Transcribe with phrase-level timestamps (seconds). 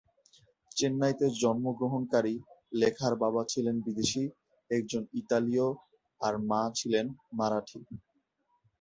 [0.71, 2.35] চেন্নাইতে জন্মগ্রহণকারী
[2.73, 4.23] লেখার বাবা ছিলেন বিদেশী,
[4.69, 5.67] একজন ইতালীয়
[6.21, 7.05] আর মা ছিলেন
[7.37, 7.79] মারাঠি।